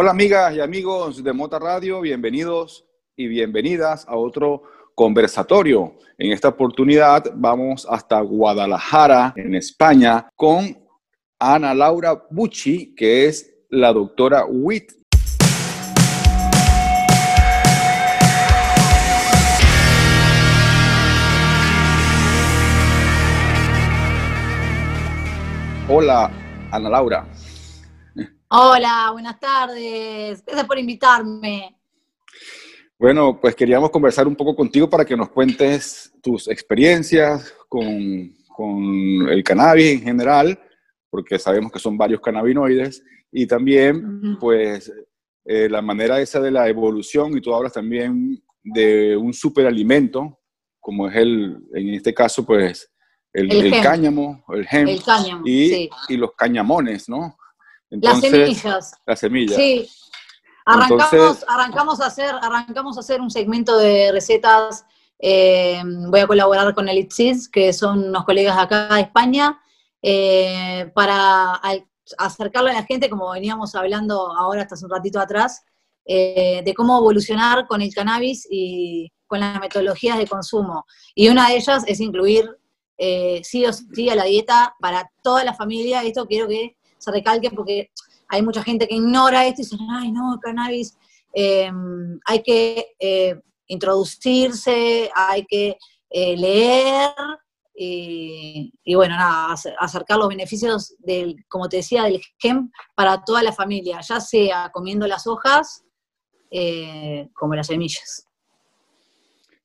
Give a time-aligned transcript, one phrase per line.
[0.00, 4.62] Hola amigas y amigos de Mota Radio, bienvenidos y bienvenidas a otro
[4.94, 5.96] conversatorio.
[6.16, 10.78] En esta oportunidad vamos hasta Guadalajara, en España, con
[11.40, 14.92] Ana Laura Bucci, que es la doctora WIT.
[25.88, 26.30] Hola,
[26.70, 27.26] Ana Laura.
[28.50, 30.42] Hola, buenas tardes.
[30.42, 31.76] Gracias por invitarme.
[32.98, 37.86] Bueno, pues queríamos conversar un poco contigo para que nos cuentes tus experiencias con,
[39.28, 40.58] el cannabis en general,
[41.10, 44.90] porque sabemos que son varios cannabinoides, y también, pues,
[45.44, 50.40] eh, la manera esa de la evolución, y tú hablas también de un superalimento,
[50.80, 52.90] como es el, en este caso, pues,
[53.34, 54.88] el, cáñamo, el hemp,
[55.44, 57.37] y, y los cañamones, ¿no?
[57.90, 58.94] Las semillas.
[59.06, 59.56] Las semillas.
[59.56, 59.88] Sí.
[60.64, 64.84] Arrancamos, arrancamos, a hacer, arrancamos a hacer un segmento de recetas.
[65.18, 69.58] Eh, voy a colaborar con el ITSIS, que son unos colegas de acá de España,
[70.02, 71.60] eh, para
[72.18, 75.64] acercarle a la gente, como veníamos hablando ahora hasta hace un ratito atrás,
[76.04, 80.84] eh, de cómo evolucionar con el cannabis y con las metodologías de consumo.
[81.14, 82.58] Y una de ellas es incluir
[83.42, 86.02] sí o sí a la dieta para toda la familia.
[86.02, 87.90] Esto quiero que se recalque porque
[88.28, 90.96] hay mucha gente que ignora esto y dice, ay, no, cannabis,
[91.32, 95.76] em, hay que eh, introducirse, hay que
[96.10, 97.10] eh, leer
[97.80, 103.52] y, bueno, nada, acercar los beneficios del, como te decía, del GEM para toda la
[103.52, 105.84] familia, ya sea comiendo las hojas
[106.50, 108.26] eh, como las semillas.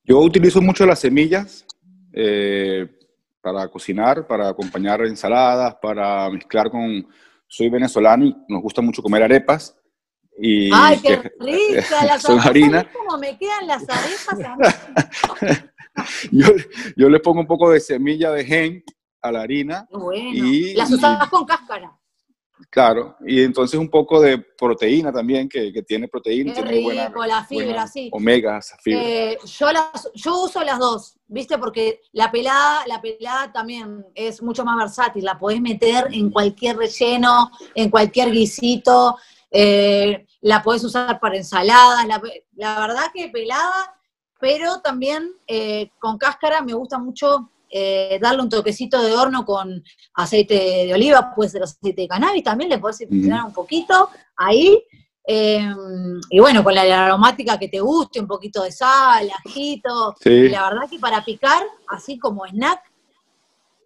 [0.04, 1.66] Yo utilizo mucho las semillas
[3.44, 7.06] para cocinar, para acompañar ensaladas, para mezclar con...
[7.46, 9.76] Soy venezolano y nos gusta mucho comer arepas.
[10.38, 12.04] Y ¡Ay, qué rica!
[12.06, 12.90] Las son harina.
[12.90, 15.68] ¿Cómo me quedan las arepas?
[16.32, 16.46] yo,
[16.96, 18.84] yo le pongo un poco de semilla de gen
[19.20, 19.86] a la harina.
[19.90, 21.96] Bueno, y, las usas con cáscara.
[22.70, 26.52] Claro, y entonces un poco de proteína también, que, tiene proteína.
[26.52, 28.08] Qué tiene rico, la fibra, sí.
[28.12, 29.02] Omegas, fibra.
[29.02, 29.66] Eh, yo,
[30.14, 31.58] yo uso las dos, ¿viste?
[31.58, 36.76] Porque la pelada, la pelada también es mucho más versátil, la podés meter en cualquier
[36.76, 39.16] relleno, en cualquier guisito,
[39.50, 43.94] eh, la podés usar para ensaladas, la, verdad que pelada,
[44.40, 49.82] pero también eh, con cáscara me gusta mucho eh, darle un toquecito de horno con
[50.14, 50.54] aceite
[50.86, 54.80] de oliva, puede ser aceite de cannabis, también le puedes funcionar un poquito ahí.
[55.26, 60.14] Em, y bueno, con la aromática que te guste, un poquito de sal, ajito.
[60.24, 62.80] La verdad que para picar, así como snack,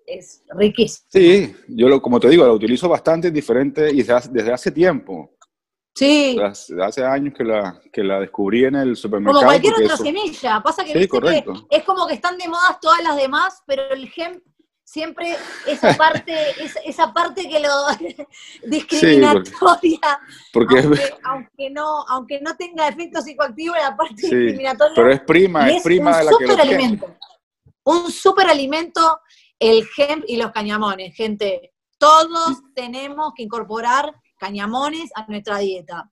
[0.04, 1.06] es riquísimo.
[1.08, 5.30] Sí, yo lo, como te digo, lo utilizo bastante diferente y desde hace tiempo.
[5.98, 6.38] Sí.
[6.80, 9.40] Hace, años que la, que la descubrí en el supermercado.
[9.40, 10.62] Como cualquier otra semilla.
[10.62, 14.40] Pasa que, es como que están de moda todas las demás, pero el gem
[14.84, 16.32] siempre esa parte,
[16.84, 17.68] esa, parte que lo
[18.68, 20.20] discriminatoria,
[20.52, 24.94] porque, aunque, no, aunque no tenga efectos psicoactivos, la parte discriminatoria.
[24.94, 27.16] Pero es prima, es, prima de la que superalimento.
[27.82, 29.20] Un superalimento,
[29.58, 31.72] el gem y los cañamones, gente.
[31.98, 36.10] Todos tenemos que incorporar cañamones a nuestra dieta.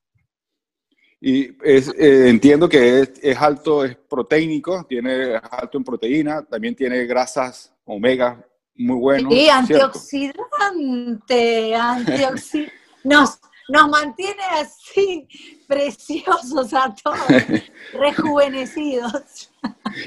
[1.20, 7.75] Y eh, entiendo que es, alto, es proteínico, tiene alto en proteína, también tiene grasas
[7.84, 9.32] omega muy buenos.
[9.32, 12.70] Sí, antioxidante, antioxidante.
[13.03, 15.26] Nos, nos mantiene así
[15.66, 17.19] preciosos a todos,
[17.93, 19.50] rejuvenecidos.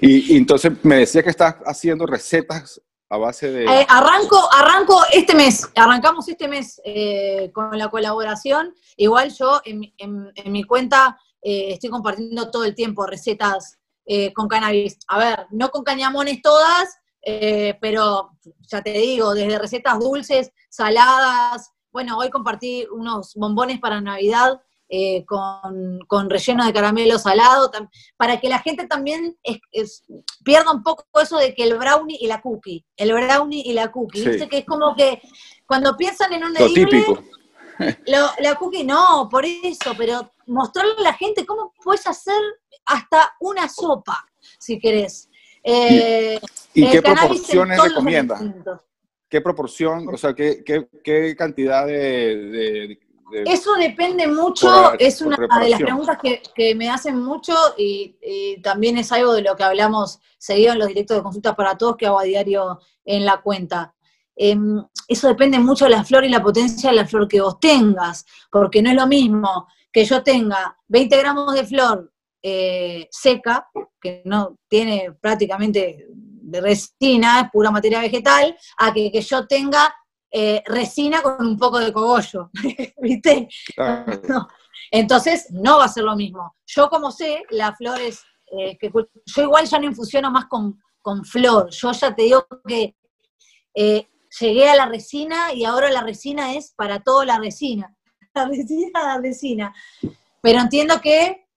[0.01, 2.79] y, entonces me decía que estás haciendo recetas
[3.11, 8.75] Eh, arranco, arranco este mes, arrancamos este mes eh, con la colaboración.
[8.97, 9.79] Igual yo en,
[10.45, 13.77] mi cuenta eh, estoy compartiendo todo el tiempo recetas
[14.33, 14.97] con cannabis.
[15.07, 16.97] A ver, no con cañamones todas,
[17.79, 18.31] pero
[18.61, 21.71] ya te digo, desde recetas dulces, saladas.
[21.91, 24.59] Bueno, hoy compartí unos bombones para Navidad
[24.91, 27.69] eh, con, con, relleno de caramelo salado,
[28.17, 29.37] para que la gente también
[30.43, 33.91] pierda un poco eso de que el brownie y la cookie, el brownie y la
[33.91, 34.49] cookie, ¿viste?
[34.49, 35.21] Que es como que
[35.67, 37.05] cuando piensan en un edible,
[38.07, 42.41] la cookie no, por eso, pero mostrarle a la gente cómo puedes hacer
[42.85, 44.25] hasta una sopa,
[44.57, 45.29] si querés.
[45.63, 48.41] ¿Y, qué proporciones recomiendas?
[49.29, 52.97] ¿Qué proporción, o sea, qué, qué, cantidad de
[53.31, 56.17] eso depende mucho, es una de las preguntas
[56.55, 58.15] que, me hacen mucho y,
[58.61, 61.97] también es algo de lo que hablamos seguido en los directos de consultas para todos
[61.97, 63.93] que hago a diario en la cuenta.
[64.35, 67.59] Em, eso depende mucho de la flor y la potencia de la flor que vos
[67.59, 73.67] tengas, porque no es lo mismo que yo tenga 20 gramos de flor eh, seca,
[73.99, 79.93] que no tiene prácticamente de resina, es pura materia vegetal, a que, yo tenga
[80.31, 82.49] eh, resina con un poco de cogollo,
[83.01, 83.47] ¿viste?
[84.91, 86.55] Entonces, no va a ser lo mismo.
[86.65, 88.23] Yo como sé, las flores,
[88.57, 88.91] eh, que
[89.25, 92.95] yo igual ya no infusiono más con, con flor, yo ya te digo que
[94.39, 97.95] llegué a la resina y ahora la resina es para toda la resina.
[98.35, 99.75] La resina, la resina.
[100.39, 101.48] Pero entiendo que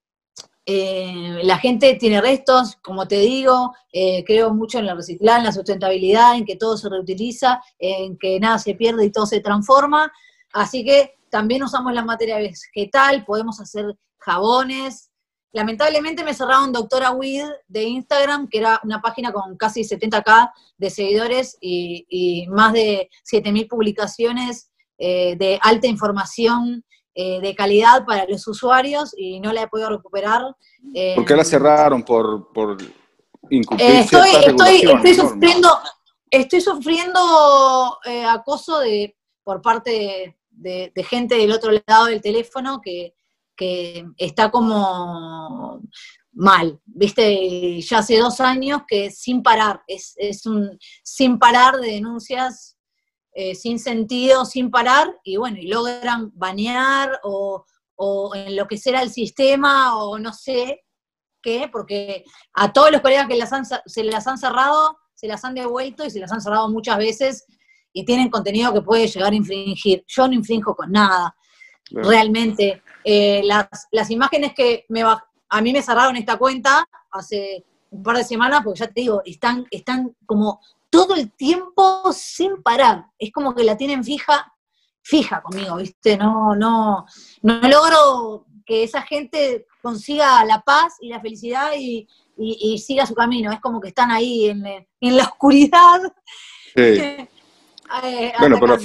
[0.64, 5.46] eh, la gente tiene restos, como te digo, eh, creo mucho en la reciclaje, en
[5.46, 9.40] la sustentabilidad, en que todo se reutiliza, en que nada se pierde y todo se
[9.40, 10.12] transforma.
[10.52, 15.10] Así que también usamos la materia vegetal, podemos hacer jabones.
[15.52, 20.90] Lamentablemente me cerraron Doctora Weed de Instagram, que era una página con casi 70k de
[20.90, 28.46] seguidores y, más de 7000 publicaciones eh, de alta información eh, de calidad para los
[28.48, 30.42] usuarios y no la he podido recuperar.
[30.94, 32.02] Eh, ¿Por qué la cerraron?
[32.02, 32.78] ¿Por, por
[33.50, 35.68] incumplir eh, estoy, estoy, estoy, sufriendo,
[36.30, 37.98] estoy sufriendo
[38.28, 39.14] acoso de,
[39.44, 43.14] por parte de, gente del otro lado del teléfono que,
[43.56, 45.82] que está como
[46.32, 51.92] mal, viste, ya hace dos años que sin parar, es, es un sin parar de
[51.92, 52.78] denuncias
[53.32, 57.64] eh, sin sentido, sin parar, y bueno, y logran banear o,
[57.96, 60.84] o enloquecer al sistema o no sé
[61.42, 62.24] qué, porque
[62.54, 63.50] a todos los colegas que las
[63.86, 67.46] se las han cerrado, se las han devuelto y se las han cerrado muchas veces
[67.92, 70.04] y tienen contenido que puede llegar a infringir.
[70.06, 71.34] Yo no infrinjo con nada,
[71.90, 72.82] realmente.
[73.04, 78.16] Eh, las, las, imágenes que me a mí me cerraron esta cuenta hace un par
[78.16, 80.60] de semanas, porque ya te digo, están, están como
[80.92, 83.06] todo el tiempo sin parar.
[83.18, 84.52] Es como que la tienen fija,
[85.00, 86.18] fija conmigo, ¿viste?
[86.18, 87.06] No, no,
[87.40, 92.06] no logro que esa gente consiga la paz y la felicidad y,
[92.76, 93.50] siga su camino.
[93.50, 96.00] Es como que están ahí en, la oscuridad.
[96.76, 97.28] Sí.
[98.04, 98.78] Eh, bueno, pero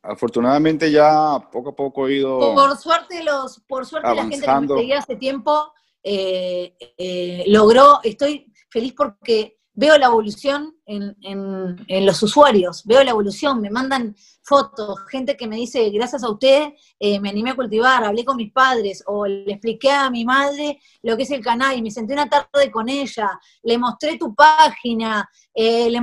[0.00, 2.54] afortunadamente ya poco a poco he ido.
[2.54, 5.70] Por suerte, los, por suerte la gente que me seguía hace tiempo
[6.02, 13.60] eh, eh, logró, estoy feliz porque veo la evolución en, los usuarios, veo la evolución,
[13.60, 18.02] me mandan fotos, gente que me dice, gracias a usted eh, me animé a cultivar,
[18.02, 21.78] hablé con mis padres, o le expliqué a mi madre lo que es el canal,
[21.78, 26.00] y me senté una tarde con ella, le mostré tu página, eh, le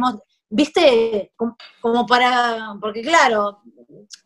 [0.50, 1.34] viste,
[1.82, 3.60] como para, porque claro,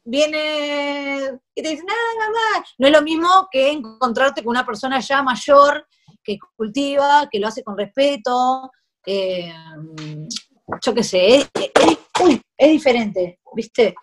[0.04, 5.00] viene y te dice, nada, nada, no es lo mismo que encontrarte con una persona
[5.00, 5.88] ya mayor
[6.24, 8.69] que cultiva, que lo hace con respeto,
[9.06, 9.51] eh,
[10.86, 13.96] yo qué sé, es, diferente, ¿viste?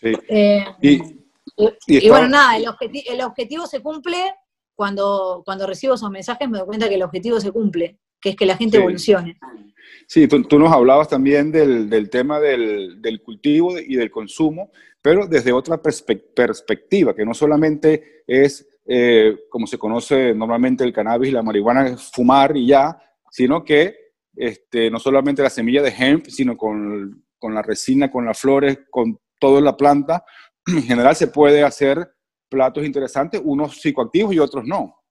[0.00, 4.34] Eh, y, bueno, nada, el, objetivo se cumple
[4.74, 8.36] cuando, cuando recibo esos mensajes, me doy cuenta que el objetivo se cumple, que es
[8.36, 9.38] que la gente evolucione.
[10.06, 14.70] Sí, tú, nos hablabas también del, tema del, cultivo y del consumo,
[15.00, 21.30] pero desde otra perspectiva, que no solamente es eh, como se conoce normalmente el cannabis
[21.30, 23.00] y la marihuana, fumar y ya,
[23.30, 24.01] sino que
[24.34, 29.20] este, no solamente la semilla de hemp, sino con, la resina, con las flores, con
[29.38, 30.24] toda la planta.
[30.66, 32.14] En general se puede hacer
[32.48, 35.02] platos interesantes, unos psicoactivos y otros no.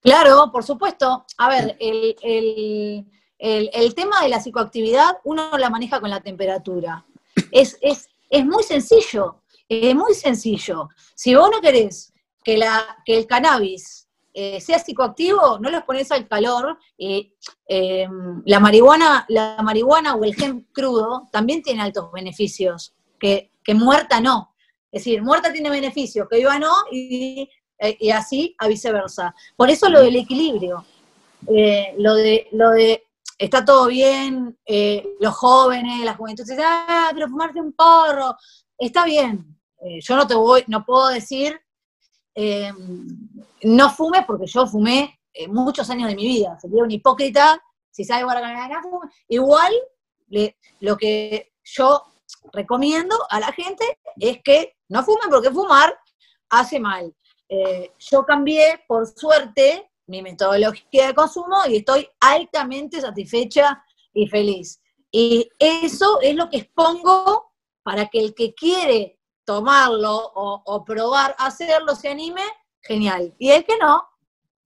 [0.00, 1.24] Claro, por supuesto.
[1.36, 3.04] A ver, el,
[3.94, 7.04] tema de la psicoactividad uno la maneja con la temperatura.
[7.52, 10.88] Es, es, es muy sencillo, es muy sencillo.
[11.14, 14.07] Si vos no querés que, la, que el cannabis
[14.40, 16.78] eh, sea psicoactivo, no los pones al calor.
[16.96, 17.32] Eh,
[18.44, 24.54] la, marihuana, la marihuana o el gen crudo también tiene altos beneficios, que, muerta no.
[24.92, 29.34] Es decir, muerta tiene beneficios, que viva no, y, y así a viceversa.
[29.56, 30.84] Por eso lo del equilibrio.
[31.48, 33.02] Eh, lo, de, lo de
[33.38, 34.56] está todo bien,
[35.18, 38.36] los jóvenes, la juventud, dicen, ah, pero fumarte un porro,
[38.78, 39.58] está bien.
[40.00, 41.60] yo no te voy, no puedo decir
[42.40, 42.72] eh,
[43.64, 46.56] no fume porque yo fumé eh, muchos años de mi vida.
[46.60, 48.70] Sería un hipócrita si sabe guardar
[49.26, 49.72] Igual,
[50.78, 52.04] lo que yo
[52.52, 55.98] recomiendo a la gente es que no fumen porque fumar
[56.48, 57.12] hace mal.
[57.48, 64.80] Eh, yo cambié, por suerte, mi metodología de consumo y estoy altamente satisfecha y feliz.
[65.10, 67.52] Y eso es lo que expongo
[67.82, 69.17] para que el que quiere
[69.48, 72.42] tomarlo o, probar hacerlo, se anime,
[72.82, 73.34] genial.
[73.38, 74.04] Y el que no,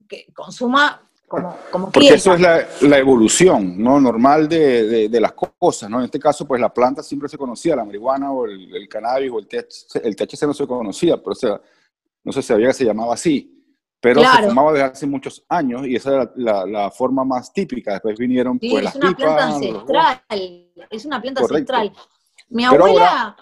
[0.09, 4.01] que consuma como, como Porque eso es la, evolución ¿no?
[4.01, 6.01] normal de, las cosas, ¿no?
[6.01, 9.39] En este caso, pues la planta siempre se conocía, la marihuana o el, cannabis o
[9.39, 11.61] el THC, el THC no se conocía, pero o sea,
[12.25, 13.65] no se sabía que se llamaba así.
[14.01, 17.93] pero se fumaba desde hace muchos años y esa era la, forma más típica.
[17.93, 20.23] Después vinieron sí, pues, es una planta ancestral,
[20.91, 21.93] es una planta ancestral.
[22.49, 23.37] Mi abuela,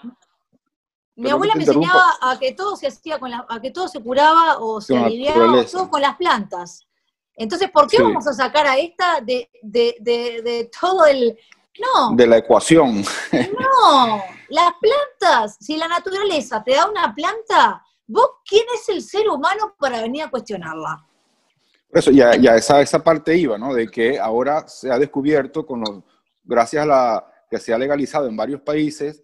[1.21, 4.01] mi abuela me enseñaba a que todo se hacía con la, a que todo se
[4.01, 6.85] curaba o se aliviaba, todo con las plantas.
[7.35, 11.37] Entonces, ¿por qué vamos a sacar a esta de, de, de, de todo el,
[11.79, 12.15] no.
[12.15, 13.03] De la ecuación.
[13.31, 17.81] No, las plantas, si la naturaleza te da una planta,
[18.13, 21.07] ¿Vos quién es el ser humano para venir a cuestionarla?
[21.93, 23.73] Eso, ya, ya esa, esa parte iba, ¿no?
[23.73, 26.03] De que ahora se ha descubierto, con los,
[26.43, 29.23] gracias a la que se ha legalizado en varios países,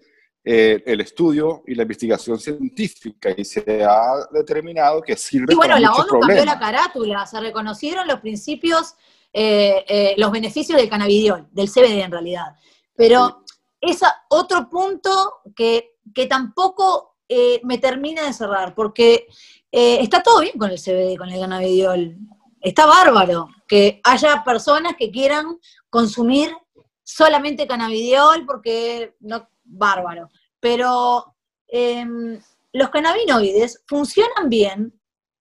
[0.50, 5.78] eh, el estudio y la investigación científica y se ha determinado que sirve y bueno,
[5.78, 8.96] la ONU cambió la carátula, se reconocieron los principios,
[9.34, 12.56] eh, eh, los beneficios del cannabidiol, del CBD en realidad.
[12.96, 13.44] Pero
[13.82, 14.00] es
[14.30, 17.18] otro punto que, que tampoco
[17.64, 19.28] me termina de cerrar, porque
[19.70, 22.16] está todo bien con el CBD, con el cannabidiol.
[22.62, 26.56] Está bárbaro que haya personas que quieran consumir
[27.04, 30.30] solamente cannabidiol porque no, bárbaro.
[30.60, 31.36] Pero
[31.68, 32.40] em,
[32.74, 35.00] los cannabinoides funcionan bien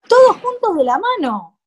[0.09, 1.59] todos juntos de la mano.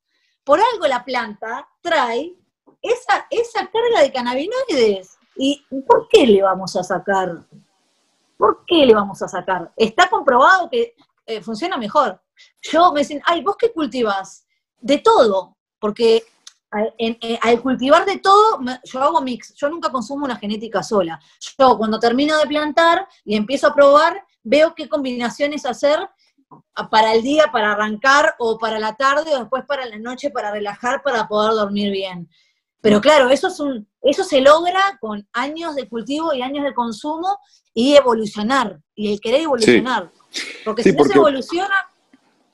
[0.43, 2.35] Por algo la planta trae
[2.81, 5.17] esa, esa carga de cannabinoides.
[5.35, 7.45] ¿Y por qué le vamos a sacar
[8.39, 9.69] ¿Por qué le vamos a sacar?
[9.75, 12.21] Está comprobado que eh, funciona mejor.
[12.61, 14.47] Yo me dicen, ay, ¿vos qué cultivas?
[14.79, 16.23] De todo, porque
[16.97, 21.19] eh, al cultivar de todo, yo hago mix, yo nunca consumo una genética sola.
[21.39, 25.99] Yo cuando termino de plantar y empiezo a probar, veo qué combinaciones hacer
[26.89, 30.51] para el día, para arrancar, o para la tarde, o después para la noche, para
[30.51, 32.29] relajar, para poder dormir bien.
[32.81, 36.73] Pero claro, eso, es un, eso se logra con años de cultivo y años de
[36.73, 37.37] consumo
[37.73, 40.11] y evolucionar, y el querer evolucionar.
[40.63, 41.75] Porque si no se evoluciona...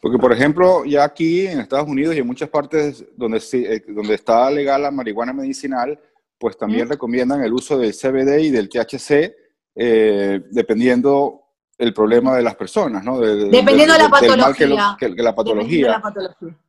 [0.06, 4.14] Porque, por ejemplo, ya aquí en Estados Unidos y en muchas partes donde, eh, donde
[4.14, 6.00] está legal la marihuana medicinal,
[6.38, 9.36] pues también recomiendan el uso del CBD y del THC,
[9.74, 11.46] eh, dependiendo
[11.80, 13.20] el problema de las personas, ¿no?
[13.20, 14.96] dependiendo de, la patología.
[15.00, 16.00] Que, la patología.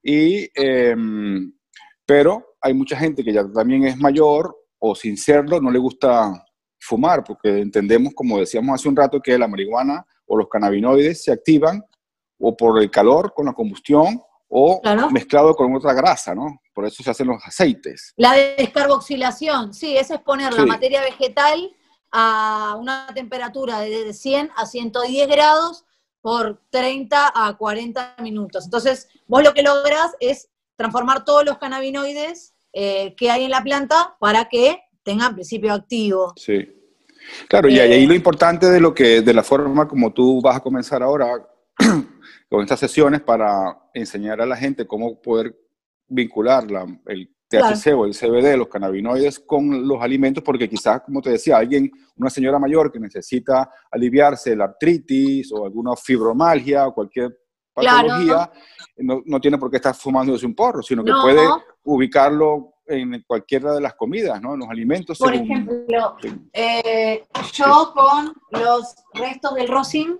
[0.02, 1.52] Y, em,
[2.06, 6.42] pero hay mucha gente que ya también es mayor o sin serlo, no le gusta
[6.80, 11.32] fumar, porque entendemos, como decíamos hace un rato, que la marihuana o los cannabinoides se
[11.32, 11.84] activan
[12.38, 16.60] o por el calor con la combustión o mezclado con otra grasa, ¿no?
[16.72, 18.12] Por eso se hacen los aceites.
[18.16, 21.74] La descarboxilación, sí, es poner la materia vegetal
[22.12, 25.84] a una temperatura de 100 a 110 grados
[26.20, 28.64] por 30 a 40 minutos.
[28.64, 33.62] Entonces, vos lo que lográs es transformar todos los cannabinoides eh, que hay en la
[33.62, 36.34] planta para que tengan principio activo.
[36.36, 36.72] Sí.
[37.48, 40.60] Claro, y ahí lo importante de lo que, de la forma como tú vas a
[40.60, 41.28] comenzar ahora
[42.48, 45.56] con estas sesiones para enseñar a la gente cómo poder
[46.08, 51.22] vincular la, el THC o el CBD, los cannabinoides, con los alimentos, porque quizás, como
[51.22, 56.94] te decía, alguien, una señora mayor que necesita aliviarse la artritis o alguna fibromalgia o
[56.94, 57.38] cualquier
[57.72, 58.50] patología,
[58.98, 61.46] no, no, tiene por qué estar fumándose un porro, sino que puede
[61.84, 64.54] ubicarlo en cualquiera de las comidas, ¿no?
[64.54, 65.18] En los alimentos.
[65.18, 66.16] Por ejemplo,
[66.52, 70.18] eh, yo con los restos del rosin,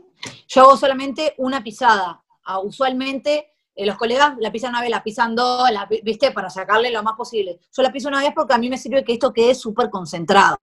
[0.48, 2.22] yo hago solamente una pisada.
[2.44, 6.30] Ah, usualmente eh, los colegas la pisan una vez, la pisan dos, la, ¿viste?
[6.30, 7.60] Para sacarle lo más posible.
[7.76, 10.56] Yo la piso una vez porque a mí me sirve que esto quede súper concentrado.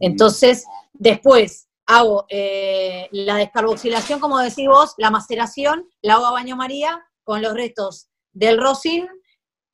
[0.00, 6.56] Entonces, después hago eh, la descarboxilación, como decís vos, la maceración, la hago a baño
[6.56, 9.08] María con los restos del rosin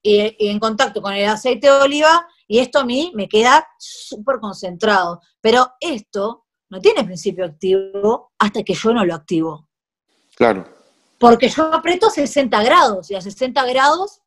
[0.02, 4.38] y, en contacto con el aceite de oliva y esto a mí me queda súper
[4.38, 5.20] concentrado.
[5.40, 9.68] Pero esto no tiene principio activo hasta que yo no lo activo.
[10.34, 10.66] Claro.
[11.18, 14.20] Porque yo aprieto 60 grados y a 60 grados,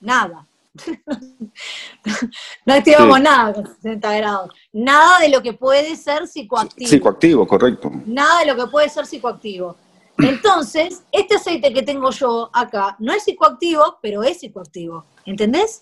[0.00, 0.46] nada.
[2.66, 4.50] no activamos nada con 60 grados.
[4.72, 6.88] Nada de lo que puede ser psicoactivo.
[6.88, 7.90] Psicoactivo, correcto.
[8.06, 9.76] Nada de lo que puede ser psicoactivo.
[10.18, 15.04] Entonces, este aceite que tengo yo acá no es psicoactivo, pero es psicoactivo.
[15.24, 15.80] ¿Entendés?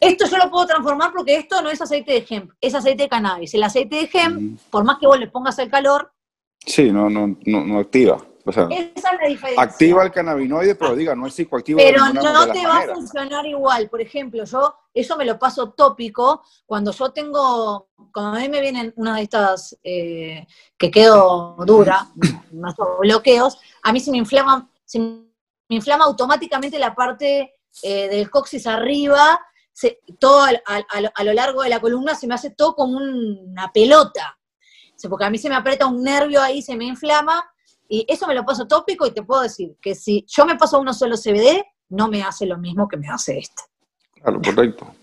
[0.00, 3.08] Esto yo lo puedo transformar porque esto no es aceite de hemp, es aceite de
[3.08, 3.52] cannabis.
[3.54, 6.12] El aceite de hemp, por más que vos le pongas el calor.
[6.64, 9.62] Sí, no, no, no activa esa es la diferencia.
[9.62, 11.78] Activa el cannabinoide, pero diga, no es psicoactivo.
[11.78, 13.88] Pero no te va a funcionar igual.
[13.88, 18.60] Por ejemplo, yo eso me lo paso tópico cuando yo tengo, cuando a mí me
[18.60, 22.08] vienen una de estas eh, que quedo dura,
[22.52, 25.26] más bloqueos, a mí se me inflama, se me
[25.68, 29.40] inflama automáticamente la parte eh, del coxis arriba,
[30.18, 34.38] todo a lo largo de la columna se me hace todo como una pelota.
[35.08, 37.44] porque a mí se me aprieta un nervio ahí, se me inflama,
[37.88, 40.78] y eso me lo paso tópico y te puedo decir que si yo me paso
[40.78, 43.62] uno solo CBD, no me hace lo mismo que me hace este.
[44.14, 44.94] Claro, correcto.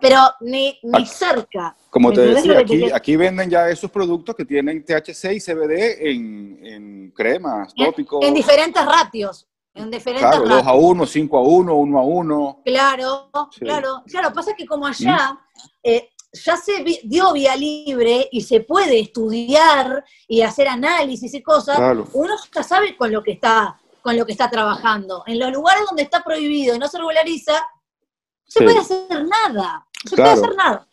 [0.00, 1.76] pero ni, ni ah, cerca.
[1.90, 6.58] Como te decía, aquí, aquí, venden ya esos productos que tienen THC y CBD en,
[6.64, 8.24] en cremas, tópicos.
[8.24, 9.46] En, diferentes ratios.
[9.76, 12.62] En diferentes claro, 2 a 1, 5 a 1, 1 a 1.
[12.64, 14.02] Claro, claro.
[14.06, 15.58] Claro, pasa que como allá ¿Mm?
[15.82, 21.78] eh, ya se dio vía libre y se puede estudiar y hacer análisis y cosas,
[22.12, 25.24] uno ya sabe con lo que está con lo que está trabajando.
[25.26, 29.84] En los lugares donde está prohibido y no se regulariza, no se puede hacer nada.
[30.04, 30.86] No se puede hacer nada.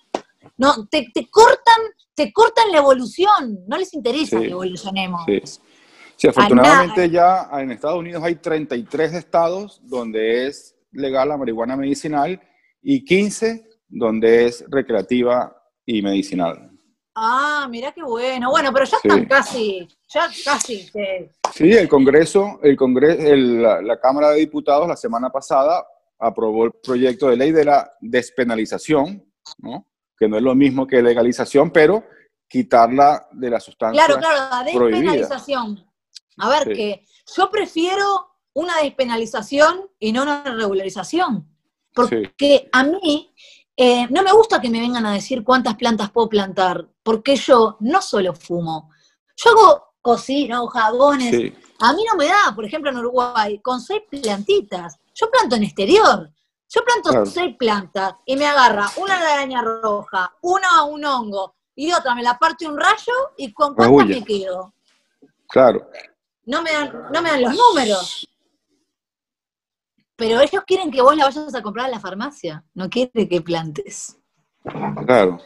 [0.58, 1.80] No, te, cortan,
[2.16, 5.22] te cortan la evolución, no les interesa que evolucionemos.
[6.24, 12.42] Sí, afortunadamente ya en Estados Unidos hay 33 estados donde es legal la marihuana medicinal
[12.82, 15.54] y 15 donde es recreativa
[15.86, 16.72] y medicinal.
[17.14, 18.52] Ah, mira qué bueno.
[18.52, 20.90] Bueno, pero ya están casi, ya casi.
[21.54, 25.86] Sí, el Congreso, el Congreso, la, Cámara de Diputados la semana pasada
[26.18, 29.26] aprobó el proyecto de ley de la despenalización,
[29.58, 29.88] ¿no?
[30.18, 32.06] que no es lo mismo que legalización, pero
[32.48, 34.06] quitarla de la sustancia.
[34.06, 35.93] Claro, claro, la despenalización.
[36.38, 41.48] A ver, que yo prefiero una despenalización y no una regularización.
[41.94, 43.34] Porque a mí
[43.76, 47.78] eh, no me gusta que me vengan a decir cuántas plantas puedo plantar, porque yo
[47.80, 48.90] no solo fumo,
[49.36, 51.54] yo hago cocina, hago jabones.
[51.80, 55.00] A mí no me da, por ejemplo, en Uruguay, con seis plantitas.
[55.14, 56.30] Yo planto en exterior.
[56.70, 62.16] Yo planto seis plantas y me agarra una araña roja, una un hongo y otra
[62.16, 64.74] me la parte un rayo y con cuántas me quedo.
[65.48, 65.88] Claro.
[66.46, 68.28] No me, dan, no me dan los números.
[70.16, 73.42] Pero ellos quieren que vos la vayas a comprar a la farmacia, no quieren que
[73.42, 74.18] plantes.
[75.06, 75.40] Claro.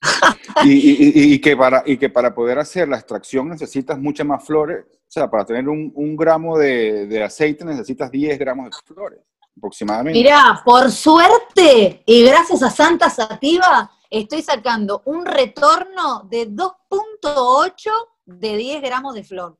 [0.64, 4.84] y, que para, y que para poder hacer la extracción necesitas muchas más flores.
[4.86, 9.20] O sea, para tener un, gramo de, aceite necesitas 10 gramos de flores,
[9.56, 10.18] aproximadamente.
[10.18, 17.90] Mirá, por suerte y gracias a Santa Sativa, estoy sacando un retorno de 2.8
[18.26, 19.58] de 10 gramos de flor.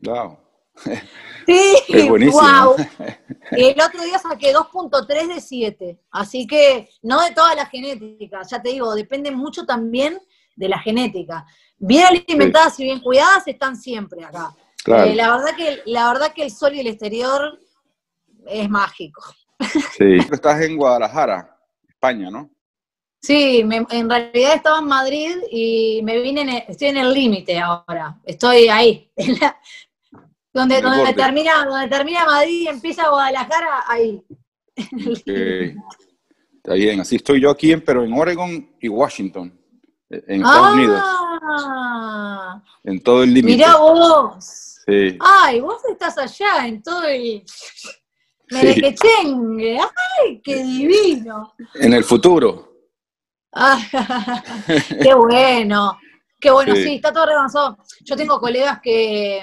[0.00, 0.38] Wow.
[1.46, 1.76] Sí,
[2.32, 2.76] wow.
[3.52, 8.60] El otro día saqué 2.3 de 7, así que no de toda la genética, ya
[8.60, 10.18] te digo, depende mucho también
[10.56, 11.46] de la genética.
[11.76, 14.54] Bien alimentadas y bien cuidadas están siempre acá.
[14.86, 17.60] Eh, la, verdad que, la verdad que el sol y el exterior
[18.46, 19.22] es mágico.
[19.96, 21.56] Sí, estás en Guadalajara,
[21.88, 22.50] España, ¿no?
[23.24, 28.68] Sí, en realidad estaba en Madrid y me vine, estoy en el límite ahora, estoy
[28.68, 29.58] ahí, en la,
[30.52, 34.22] donde, donde termina, donde termina Madrid y empieza Guadalajara, ahí.
[34.76, 39.58] Está bien, así estoy yo aquí, pero en Oregon y Washington,
[40.10, 41.00] en Estados Unidos.
[41.02, 42.62] Ah.
[42.82, 43.56] En todo el límite.
[43.56, 44.82] Mirá vos.
[44.86, 45.16] Sí.
[45.18, 47.42] Ay, vos estás allá, en todo el...
[48.50, 49.78] Merequechengue.
[49.80, 51.54] Ay, qué divino.
[51.76, 52.73] En el futuro.
[53.54, 53.78] Ah,
[55.02, 55.98] qué bueno.
[56.40, 57.78] Qué bueno, sí, está todo revanzado.
[58.02, 59.42] Yo tengo colegas que,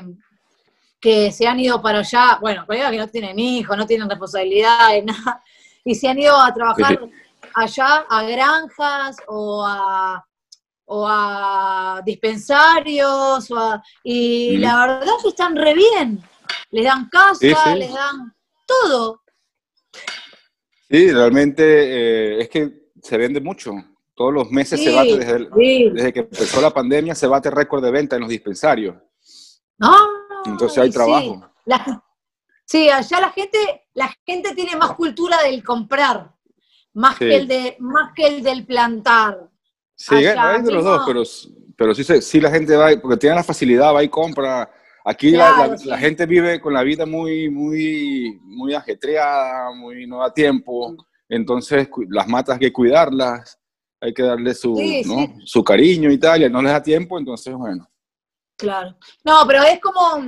[1.00, 5.04] que se han ido para allá, bueno, colegas que no tienen hijos, no tienen responsabilidades,
[5.06, 5.44] nada,
[5.84, 7.00] y se han ido a trabajar
[7.56, 10.24] allá a granjas o a,
[10.86, 13.50] o a dispensarios,
[14.04, 16.24] y la verdad es que están re bien,
[16.70, 18.32] les dan casa, les dan
[18.68, 19.24] todo.
[20.88, 23.72] Sí, realmente eh, es que se vende mucho.
[24.16, 25.48] Todos los meses se bate, desde,
[25.92, 28.96] desde, que empezó la pandemia, se bate récord de venta en los dispensarios.
[29.80, 30.08] Ah,
[30.46, 31.42] entonces hay trabajo.
[32.66, 33.58] Sí, allá la gente,
[33.94, 36.34] la gente tiene más cultura del comprar,
[36.94, 39.50] más, que, el de, más que el del plantar.
[39.96, 41.24] Sí, hay de los dos, pero,
[41.78, 44.72] pero sí, sí la gente va, porque tiene la facilidad, va y compra.
[45.04, 50.96] Aquí la, gente vive con la vida muy, muy, muy ajetreada, muy no da tiempo.
[51.28, 53.60] Entonces las matas hay que cuidarlas,
[54.02, 54.76] hay que darle su,
[55.46, 57.88] su cariño y tal, y no les da tiempo, entonces bueno.
[58.58, 58.98] Claro.
[59.24, 60.24] No, pero es como,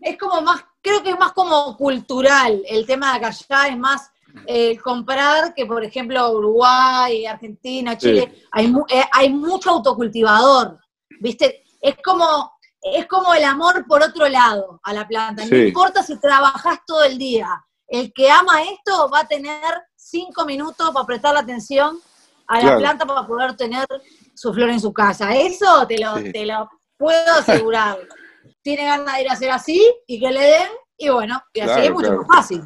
[0.00, 2.62] es como más, creo que es más como cultural.
[2.66, 4.10] El tema de acá es más
[4.46, 10.78] eh, comprar que, por ejemplo, Uruguay, Argentina, Chile, hay, eh, hay mucho autocultivador.
[11.20, 11.64] ¿Viste?
[11.80, 15.44] Es como, es como el amor por otro lado a la planta.
[15.44, 17.48] No importa si trabajas todo el día.
[17.86, 22.00] El que ama esto va a tener cinco minutos para prestar la atención
[22.46, 23.86] a la planta para poder tener
[24.34, 25.34] su flor en su casa.
[25.36, 27.98] Eso te lo, te lo puedo asegurar.
[28.62, 31.86] Tiene ganas de ir a hacer así y que le den, y bueno, y así
[31.86, 32.62] es mucho más fácil.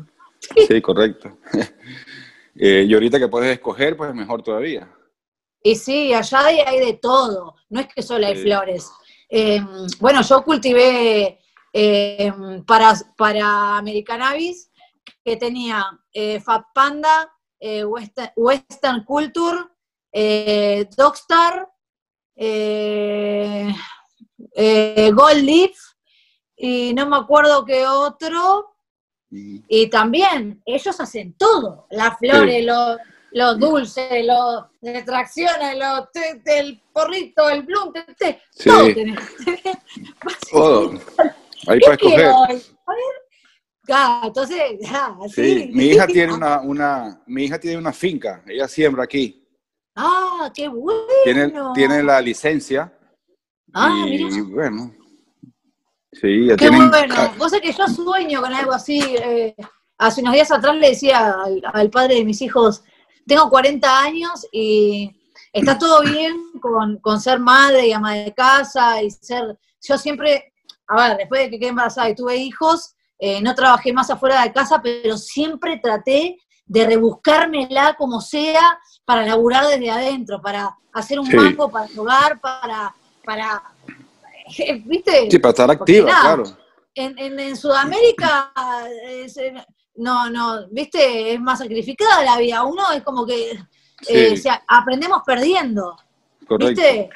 [0.69, 1.39] Sí, correcto.
[2.59, 4.91] Eh, y ahorita que puedes escoger, pues mejor todavía.
[5.63, 8.91] Y sí, allá hay, de todo, no es que solo hay flores.
[9.29, 11.39] em, bueno, yo cultivé
[11.71, 14.71] em, para, para Americanabis,
[15.23, 15.85] que tenía
[16.15, 17.31] eh, Fab Panda,
[17.67, 19.59] eh, Western, Culture,
[20.13, 21.69] eh, Dogstar,
[25.15, 25.77] Gold Leaf,
[26.57, 28.77] y no me acuerdo qué otro.
[29.31, 32.99] Y también ellos hacen todo, las flores, los
[33.33, 36.09] los dulces, los extracciones, los
[36.47, 39.19] el porrito, el bloom, todo tenés.
[40.51, 40.93] todo.
[41.67, 42.27] Ahí para escoger.
[42.27, 42.63] A ver.
[44.25, 44.79] Entonces,
[45.35, 49.43] Sí, mi hija tiene una, una, mi hija tiene una finca, ella siembra aquí.
[49.95, 51.03] Ah, qué bueno.
[51.25, 52.93] Tiene, tiene la licencia.
[53.73, 54.93] Ah, y bueno.
[56.13, 57.15] Sí, ya Qué bueno.
[57.39, 59.01] Vos sabés que yo sueño con algo así.
[59.01, 59.55] Eh,
[59.99, 61.35] hace unos días atrás le decía
[61.73, 62.83] al padre de mis hijos,
[63.27, 65.11] tengo 40 años y
[65.53, 70.53] está todo bien con, ser madre y ama de casa y ser, yo siempre,
[70.89, 74.43] a ver, después de que quedé embarazada y tuve hijos, eh, no trabajé más afuera
[74.43, 81.21] de casa, pero siempre traté de rebuscármela como sea para laburar desde adentro, para hacer
[81.21, 83.63] un banco, para jugar, para, para,
[84.85, 85.31] ¿viste?
[85.31, 86.45] Sí, para estar activa, claro.
[86.95, 88.53] En, en, Sudamérica
[89.97, 92.65] no, no, viste, es más sacrificada la vida.
[92.65, 93.59] Uno es como que
[94.09, 95.97] eh, aprendemos perdiendo.
[96.59, 97.11] ¿Viste?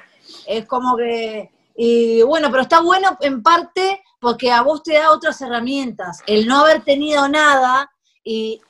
[0.46, 1.50] Es como que.
[1.76, 6.22] Y bueno, pero está bueno en parte porque a vos te da otras herramientas.
[6.26, 7.90] El no haber tenido nada
[8.22, 8.60] y,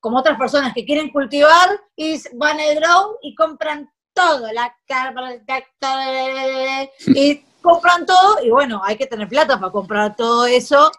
[0.00, 4.74] como otras personas que quieren cultivar y van al grow y compran todo, la
[7.06, 10.90] y compran todo y bueno, hay que tener plata para comprar todo eso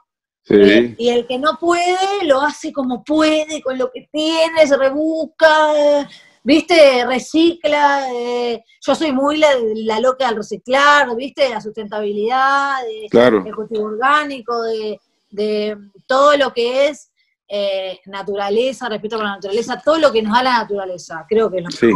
[0.50, 4.78] eh, y el que no puede, lo hace como puede, con lo que tiene, se
[4.78, 6.08] rebusca,
[6.44, 7.06] ¿viste?
[7.06, 8.08] Recicla.
[8.14, 11.50] Eh, yo soy muy la, loca del reciclar, ¿viste?
[11.50, 15.78] La sustentabilidad, de, cultivo orgánico, de,
[16.08, 17.12] todo lo que es
[17.48, 21.26] eh, naturaleza, respeto por la naturaleza, todo lo que nos da la naturaleza.
[21.28, 21.90] Creo que es lo sí.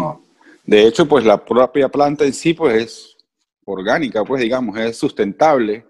[0.65, 3.17] De hecho, pues la propia planta en sí, pues es
[3.65, 5.85] orgánica, pues digamos, es sustentable.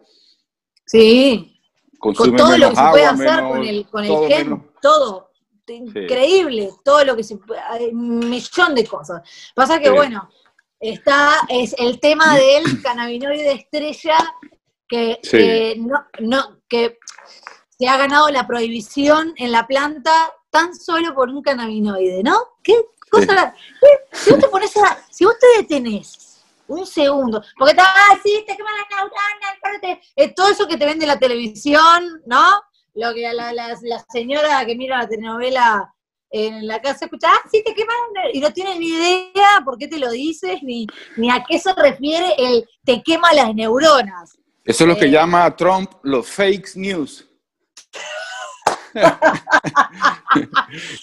[0.85, 1.59] Sí,
[1.99, 5.29] con todo lo que se puede hacer con el, con el gen, todo.
[5.67, 9.21] Increíble, todo lo que se puede, un millón de cosas.
[9.53, 10.29] Pasa que, bueno,
[10.79, 14.17] está es el tema del cannabinoide estrella
[14.87, 16.99] que, no, no, que
[17.77, 20.11] se ha ganado la prohibición en la planta
[20.49, 22.37] tan solo por un cannabinoide, ¿no?
[22.63, 22.75] ¿Qué
[23.09, 23.53] cosa?
[24.11, 27.43] Si vos te pones a, si vos te detenés un segundo.
[27.57, 31.19] Porque está, ah, sí, te queman las neuronas, eh, todo eso que te vende la
[31.19, 32.61] televisión, ¿no?
[32.95, 33.75] Lo que la, la,
[34.09, 35.93] señora que mira la telenovela
[36.29, 37.95] en la casa escucha, ah, sí, te queman,
[38.33, 41.73] y no tiene ni idea por qué te lo dices, ni, ni a qué se
[41.73, 44.37] refiere el te quema las neuronas.
[44.63, 47.29] Eso es lo que eh, llama Trump los fake news.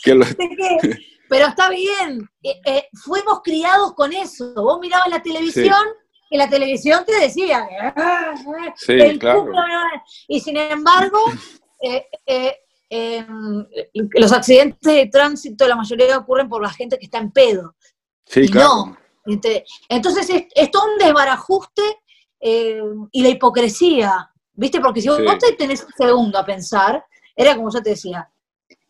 [0.03, 0.19] que
[1.29, 4.53] pero está bien, eh, eh, fuimos criados con eso.
[4.55, 5.83] Vos mirabas la televisión
[6.29, 8.35] y la televisión te decía, ah,
[8.77, 9.47] sí, claro.
[10.29, 11.19] y sin embargo,
[11.83, 12.57] eh,
[12.89, 13.67] em,
[14.15, 17.75] los accidentes de tránsito la mayoría ocurren por la gente que está en pedo.
[18.27, 18.87] Sí, claro.
[18.87, 18.99] No.
[19.89, 21.83] Entonces es, todo un desbarajuste
[22.41, 24.81] y la hipocresía, ¿viste?
[24.81, 27.05] Porque si vos te tenés un segundo a pensar,
[27.37, 28.29] era como yo te decía,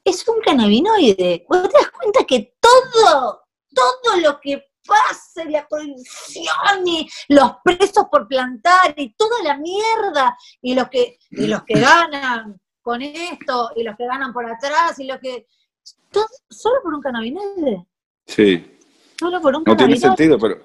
[0.05, 1.45] es un cannabinoide.
[1.49, 3.43] ¿Vos te das cuenta que todo,
[3.75, 10.37] todo lo que pasa, la prohibición y los presos por plantar y toda la mierda,
[10.61, 14.99] y los que, y los que ganan con esto, y los que ganan por atrás,
[14.99, 15.47] y los que.
[16.11, 17.87] Todo, solo por un cannabinoide.
[18.27, 18.79] Sí.
[19.19, 20.61] Solo por un no tiene sentido, pero,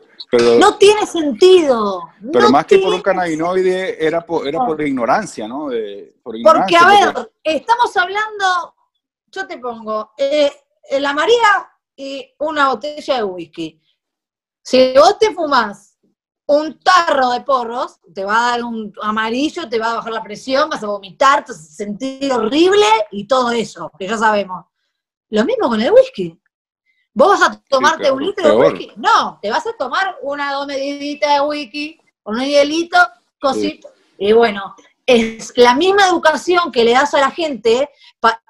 [0.59, 2.09] no tiene sentido.
[2.33, 5.69] Pero más que por un cannabinoide era por, era por ignorancia, ¿no?
[6.23, 8.75] porque, a ver, estamos hablando
[9.31, 10.51] yo te pongo eh,
[10.99, 13.81] la María y una botella de whisky.
[14.61, 15.86] Si vos te fumás
[16.47, 20.23] un tarro de porros, te va a dar un amarillo, te va a bajar la
[20.23, 24.65] presión, vas a vomitar, te vas a sentir horrible y todo eso, que ya sabemos.
[25.29, 26.39] Lo mismo con el whisky.
[27.13, 28.91] ¿Vos vas a tomarte un litro de whisky?
[28.95, 32.97] No, te vas a tomar una dos mediditas de whisky, un hielito,
[33.41, 33.89] cosito.
[34.17, 34.73] Y bueno,
[35.05, 37.89] es la misma educación que le das a la gente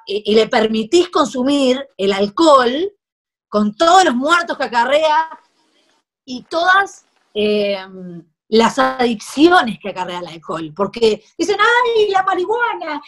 [0.05, 2.93] y, le permitís consumir el alcohol
[3.49, 5.29] con todos los muertos que acarrea
[6.25, 7.07] y todas
[7.38, 10.73] em, las adicciones que acarrea el alcohol.
[10.76, 13.02] Porque dicen, ay, la marihuana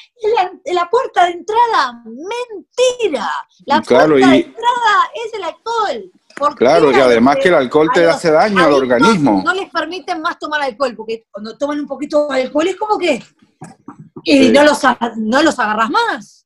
[0.65, 2.03] es la, puerta de entrada.
[2.05, 3.29] Mentira.
[3.65, 6.55] La puerta de entrada es el alcohol.
[6.55, 9.41] claro, y además que el alcohol te hace daño al organismo.
[9.43, 12.97] No les permiten más tomar alcohol, porque cuando toman un poquito de alcohol es como
[12.97, 13.23] que
[14.23, 14.81] y no, los,
[15.17, 16.38] no los agarras más.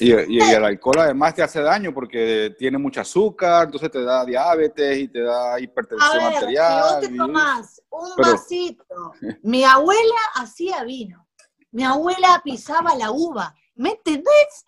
[0.00, 4.96] Y, el alcohol además te hace daño porque tiene mucho azúcar, entonces te da diabetes
[4.96, 6.82] y te da hipertensión a arterial.
[6.82, 11.26] Si vos te tomás un vasito, mi abuela hacía vino,
[11.72, 14.64] mi abuela pisaba la uva, ¿me entendés?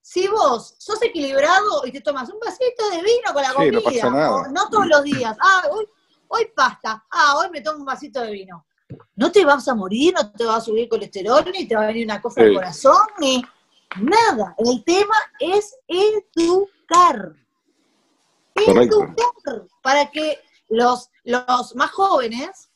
[0.00, 4.70] Si vos sos equilibrado y te tomas un vasito de vino con la comida, no,
[4.70, 5.86] todos los días, ah, hoy,
[6.28, 8.66] hoy pasta, ah, hoy me tomo un vasito de vino.
[9.16, 11.86] No te vas a morir, no te va a subir colesterol, ni te va a
[11.86, 13.42] venir una cosa al corazón, ni
[14.00, 14.54] Nada.
[14.58, 17.34] El tema es educar.
[18.54, 22.70] Educar para que los, los más jóvenes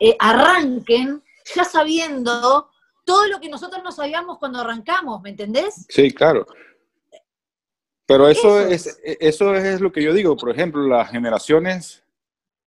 [0.00, 1.22] eh, arranquen
[1.54, 2.70] ya sabiendo
[3.04, 5.86] todo lo que nosotros no sabíamos cuando arrancamos, ¿me entendés?
[5.88, 6.46] Sí, claro.
[8.06, 10.36] Pero eso, es, eso es lo que yo digo.
[10.36, 12.04] Por ejemplo, las generaciones,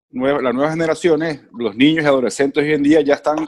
[0.10, 3.47] las nuevas generaciones, los niños y adolescentes hoy en día ya están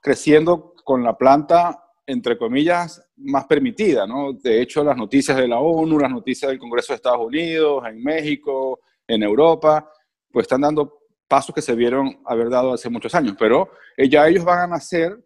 [0.00, 4.32] creciendo con la planta entre comillas, más permitida, ¿no?
[4.32, 8.02] De hecho, las noticias de la ONU, las noticias del Congreso de Estados Unidos, en
[8.02, 9.90] México, en Europa,
[10.30, 14.44] pues están dando pasos que se vieron haber dado hace muchos años, pero ya ellos
[14.44, 15.16] van a nacer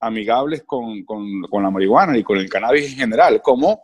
[0.00, 3.80] amigables con, con, con la marihuana y con el cannabis en general, como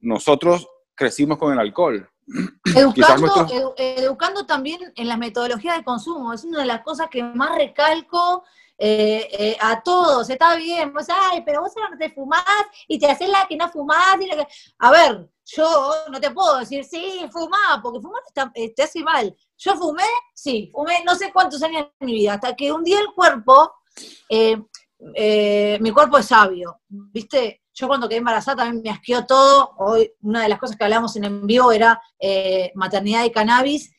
[0.00, 2.08] nosotros crecimos con el alcohol.
[2.76, 7.56] Educando, educando también en la metodología de consumo, es una de las cosas que más
[7.56, 8.44] recalco
[8.80, 12.44] eh, eh, a todos, está bien, vos, ay, pero vos no te fumás
[12.86, 14.16] y te haces la que no fumás.
[14.78, 18.22] A ver, yo no te puedo decir, sí, fumá, porque fumar
[18.54, 19.36] eh, te hace mal.
[19.56, 23.00] Yo fumé, sí, fumé no sé cuántos años en mi vida, hasta que un día
[23.00, 23.74] el cuerpo,
[25.80, 27.62] mi cuerpo es sabio, ¿viste?
[27.74, 29.74] Yo cuando quedé embarazada también me asqueó todo.
[29.78, 32.00] Hoy una de las cosas que hablamos en en vivo era
[32.74, 33.92] maternidad y cannabis.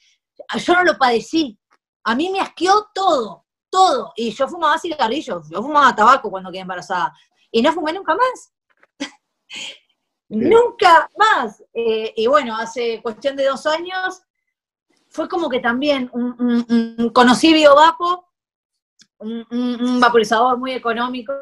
[0.55, 1.59] Yo no lo padecí.
[2.05, 4.13] A mí me asqueó todo todo.
[4.15, 7.13] Y yo fumaba cigarrillos, yo fumaba tabaco cuando quedé embarazada.
[7.51, 8.53] Y no fumé nunca más.
[10.29, 11.63] nunca más.
[11.73, 14.21] Eh, y bueno, hace cuestión de dos años
[15.09, 18.29] fue como que también un, conocí Biovapo,
[19.17, 21.33] un, vaporizador muy económico.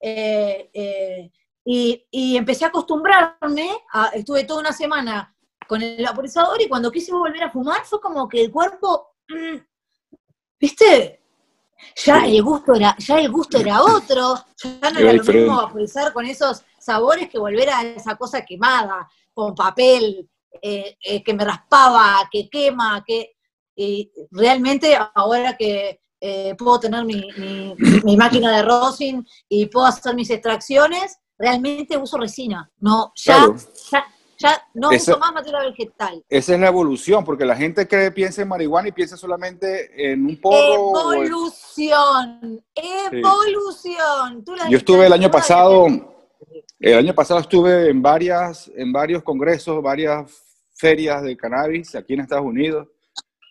[0.00, 1.30] Eh, eh,
[1.64, 3.70] y, empecé a acostumbrarme,
[4.14, 5.32] estuve toda una semana
[5.68, 9.56] con el vaporizador y cuando quise volver a fumar fue como que el cuerpo, mm,
[10.58, 11.21] ¿viste?
[11.96, 16.12] Ya el gusto era, ya el gusto era otro, ya no era, lo mismo vaporizar
[16.12, 20.28] con esos sabores que volver a esa cosa quemada, con papel,
[20.60, 23.32] eh, eh, que me raspaba, que quema, que
[24.30, 27.26] realmente ahora que eh, puedo tener mi,
[28.16, 32.70] máquina de rosin y puedo hacer mis extracciones, realmente uso resina.
[32.78, 33.48] No, ya,
[33.90, 34.06] ya
[34.42, 36.24] ya no uso más materia vegetal.
[36.28, 40.26] Esa es la evolución, porque la gente cree, piensa en marihuana y piensa solamente en
[40.26, 41.14] un porro.
[41.14, 44.44] Evolución, evolución.
[44.68, 45.86] Yo estuve el año pasado,
[46.80, 50.30] el año pasado estuve en varias, en varios congresos, varias
[50.74, 52.88] ferias de cannabis aquí en Estados Unidos.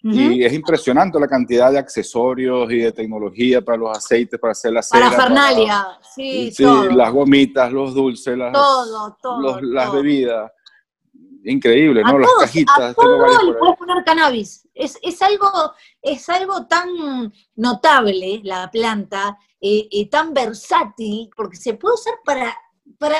[0.03, 4.73] Y es impresionante la cantidad de accesorios y de tecnología para los aceites, para hacer
[4.73, 5.11] la cera.
[5.11, 10.51] Para Fernalia, sí, sí las gomitas, los dulces, las, todo, todo, las bebidas
[11.43, 12.19] increíble, ¿no?
[12.19, 12.79] Las cajitas.
[12.79, 14.67] A todo le puedes poner cannabis.
[14.73, 21.93] Es, es, algo, es algo tan notable la planta y tan versátil, porque se puede
[21.93, 22.57] usar para,
[22.97, 23.17] para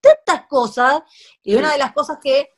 [0.00, 1.02] tantas cosas.
[1.42, 2.50] Y una de las cosas que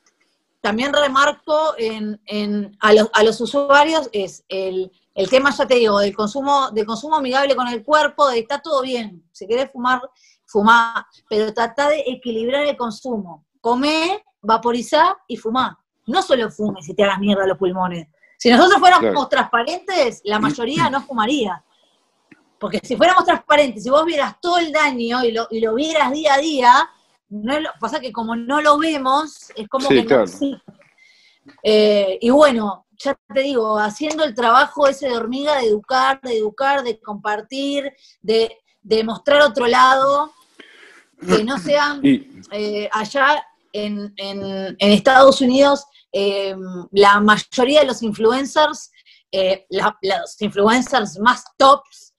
[0.61, 5.75] también remarco en, en, a, los, a, los, usuarios es el, el, tema, ya te
[5.75, 9.23] digo, del consumo, del consumo amigable con el cuerpo, de está todo bien.
[9.31, 10.01] Si querés fumar,
[10.45, 13.45] fumá, pero trata de equilibrar el consumo.
[13.59, 15.73] Comé, vaporizar y fumar.
[16.07, 18.07] No solo fumes y te hagas mierda los pulmones.
[18.37, 21.63] Si nosotros fuéramos transparentes, la mayoría no fumaría.
[22.59, 26.11] Porque si fuéramos transparentes, si vos vieras todo el daño y lo, y lo vieras
[26.11, 26.89] día a día,
[27.29, 30.25] no lo, pasa que como no lo vemos, es como que no
[31.63, 36.37] eh, y bueno, ya te digo, haciendo el trabajo ese de hormiga, de educar, de
[36.37, 40.31] educar, de compartir, de, de mostrar otro lado,
[41.19, 44.13] que no sean eh, allá en,
[44.79, 46.55] Estados Unidos eh,
[46.91, 48.91] la mayoría de los influencers,
[49.31, 52.11] eh, los influencers más tops,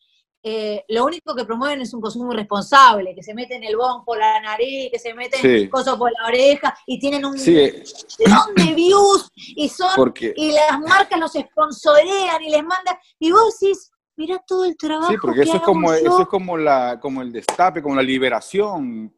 [0.45, 4.19] eh, lo único que promueven es un consumo irresponsable, que se meten el bon por
[4.19, 7.55] la nariz, que se meten cosas por la oreja y tienen un sí.
[7.55, 13.93] de views y son y las marcas los sponsorean y les mandan y vos decís,
[14.17, 15.12] mira todo el trabajo.
[15.12, 19.15] Sí, porque eso es como eso es como la como el destape, como la liberación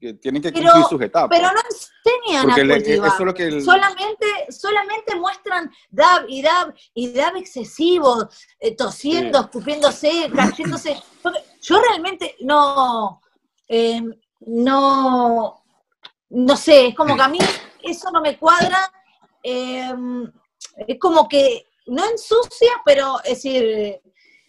[0.00, 1.38] que tienen que cumplir sus etapas.
[1.38, 3.62] Pero no enseñan a cultivar.
[3.62, 10.96] Solamente, solamente muestran dab y dab y dab excesivo, eh, tosiendo, escupiéndose, cayéndose.
[11.60, 13.20] Yo realmente no,
[13.68, 15.62] em, no,
[16.30, 17.38] no sé, es como que a mí
[17.82, 18.90] eso no me cuadra.
[19.42, 20.30] Em,
[20.88, 24.00] es como que no ensucia, pero es decir,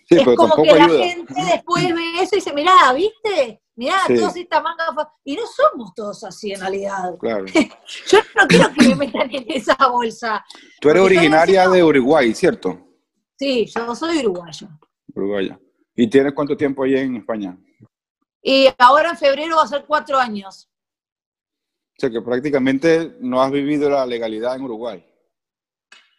[0.10, 3.61] es como que la gente después ve eso y dice, mirá, ¿viste?
[3.75, 4.86] Mirá, todos esta manga.
[5.23, 7.17] Y no somos todos así en realidad.
[7.19, 7.45] Claro.
[8.07, 10.43] yo no quiero que me metan en esa bolsa.
[10.79, 12.79] Tú eres originaria de Uruguay, ¿cierto?
[13.38, 14.67] Sí, yo soy uruguayo.
[15.15, 15.60] Uruguaya.
[15.95, 17.57] ¿Y tienes cuánto tiempo allí en España?
[18.41, 20.69] Y ahora en febrero va a ser cuatro años.
[21.97, 25.05] O sea que prácticamente no has vivido la legalidad en Uruguay.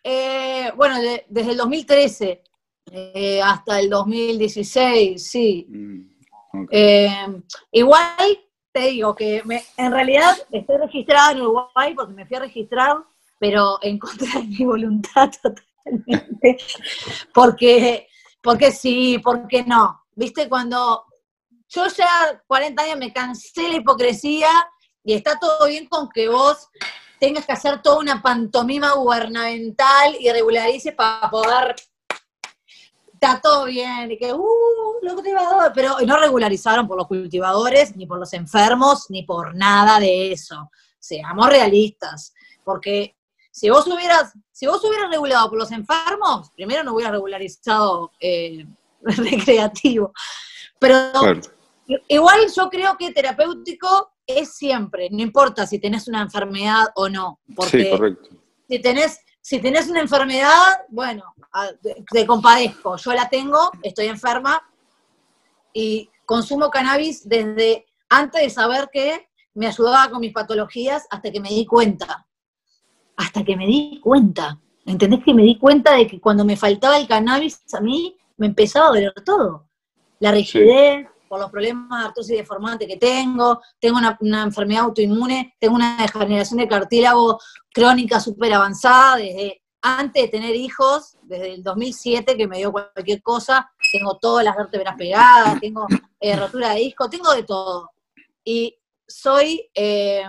[0.05, 0.97] Eh, bueno,
[1.29, 2.43] desde el 2013
[2.91, 5.67] eh, hasta el 2016, sí.
[5.69, 6.12] Mm,
[6.71, 7.27] eh,
[7.71, 8.39] igual
[8.73, 9.43] te digo que
[9.77, 12.97] en realidad estoy registrada en Uruguay porque me fui a registrar,
[13.39, 16.57] pero en contra de mi voluntad totalmente.
[17.35, 18.09] porque,
[18.43, 20.03] porque sí, porque no.
[20.15, 21.05] Viste, cuando
[21.69, 24.49] yo ya 40 años me cansé la hipocresía
[25.05, 26.69] y está todo bien con que vos
[27.19, 31.77] tengas que hacer toda una pantomima gubernamental y regularice para poder
[33.23, 38.07] está todo bien, y que, uh, los cultivadores, pero no regularizaron por los cultivadores, ni
[38.07, 40.71] por los enfermos, ni por nada de eso.
[40.99, 43.17] Seamos realistas, porque
[43.51, 48.67] si vos hubieras, si vos hubieras regulado por los enfermos, primero no hubieras regularizado eh,
[49.03, 50.13] recreativo.
[50.79, 51.13] Pero
[52.09, 57.39] igual yo creo que terapéutico es siempre, no importa si tenés una enfermedad o no.
[57.55, 58.31] Porque sí, correcto.
[58.69, 61.35] Si tenés, si tenés una enfermedad, bueno,
[62.11, 62.97] te compadezco.
[62.97, 64.63] Yo la tengo, estoy enferma
[65.75, 71.41] y consumo cannabis desde antes de saber que me ayudaba con mis patologías hasta que
[71.41, 72.25] me di cuenta.
[73.17, 74.61] Hasta que me di cuenta.
[74.87, 78.47] ¿Entendés que me di cuenta de que cuando me faltaba el cannabis a mí me
[78.47, 79.69] empezaba a doler todo?
[80.21, 85.77] La rigidez, por los problemas de artrosis deformante que tengo, tengo una, enfermedad autoinmune, tengo
[85.77, 87.41] una degeneración de cartílago
[87.73, 93.23] crónica súper avanzada desde antes de tener hijos, desde el 2007 que me dio cualquier
[93.23, 95.87] cosa, tengo todas las vértebras pegadas, tengo
[96.21, 97.93] eh, rotura de disco, tengo de todo.
[98.45, 100.27] Y soy eh,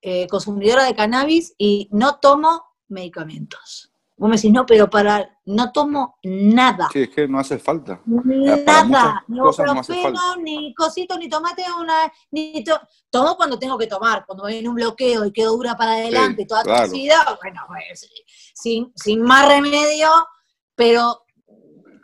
[0.00, 3.91] eh, consumidora de cannabis y no tomo medicamentos.
[4.22, 6.88] Vos me decís, no, pero para, no tomo nada.
[6.92, 8.00] Sí, es que no hace falta.
[8.06, 11.94] Nada, ni ibuprofeno, ni cosito, ni tomate, una,
[12.30, 12.62] ni
[13.10, 16.46] tomo cuando tengo que tomar, cuando voy en un bloqueo y quedo dura para adelante,
[16.46, 16.88] toda claro.
[17.42, 18.08] bueno, pues,
[18.54, 20.08] sin, sin más remedio,
[20.76, 21.24] pero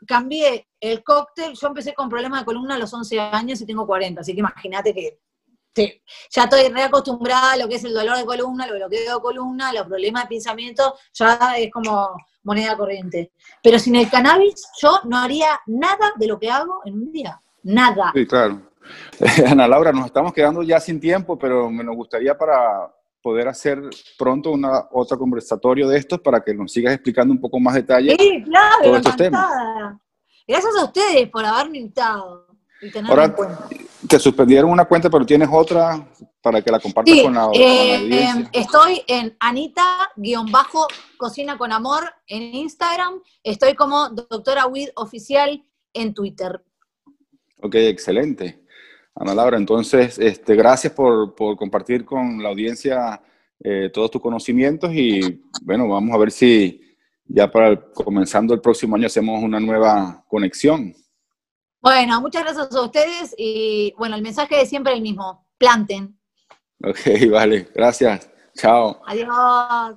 [0.05, 3.87] cambié el cóctel, yo empecé con problemas de columna a los 11 años y tengo
[3.87, 5.21] 40, así que imagínate que
[6.31, 9.73] ya estoy reacostumbrada a lo que es el dolor de columna, lo bloqueo de columna,
[9.73, 13.33] los problemas de pensamiento, ya es como moneda corriente.
[13.63, 17.41] Pero sin el cannabis yo no haría nada de lo que hago en un día.
[17.63, 18.13] Nada.
[18.15, 18.63] Sí, claro.
[19.47, 23.81] Ana Laura, nos estamos quedando ya sin tiempo, pero me nos gustaría para poder hacer
[24.17, 28.17] pronto una otro conversatorio de estos para que nos sigas explicando un poco más detalles
[28.19, 29.51] sí, claro, todos estos temas.
[30.47, 32.47] Gracias a ustedes por haberme invitado.
[33.09, 33.35] Ahora,
[34.09, 36.09] te suspendieron una cuenta, pero tienes otra
[36.41, 39.97] para que la compartas con, la, eh, estoy en Anita-Cocina
[41.59, 43.21] con Amor en Instagram.
[43.43, 46.65] Estoy como Doctora Wid Oficial en Twitter.
[47.61, 48.65] Ok, excelente.
[49.15, 53.21] Ana Laura, entonces, este, gracias por, por compartir con la audiencia
[53.61, 56.81] eh, todos tus conocimientos y bueno, vamos a ver si
[57.27, 60.95] ya para comenzando el próximo año hacemos una nueva conexión.
[61.89, 66.19] Bueno, muchas gracias a ustedes y bueno, el mensaje es siempre el mismo, planten.
[66.85, 68.29] Ok, vale, gracias.
[68.55, 69.01] Chao.
[69.07, 69.97] Adiós.